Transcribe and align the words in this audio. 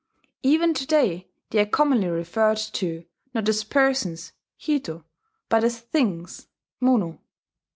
Even 0.41 0.73
to 0.73 0.87
day 0.87 1.27
they 1.51 1.59
are 1.61 1.65
commonly 1.67 2.07
referred 2.07 2.57
to, 2.57 3.05
not 3.35 3.47
as 3.47 3.63
persons 3.63 4.33
(hito), 4.57 5.05
but 5.47 5.63
as 5.63 5.77
"things" 5.77 6.47
(mono). 6.79 7.21